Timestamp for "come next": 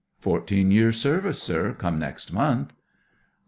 1.77-2.33